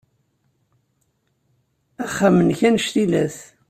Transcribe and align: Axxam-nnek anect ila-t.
Axxam-nnek 2.03 2.59
anect 2.67 2.95
ila-t. 3.03 3.37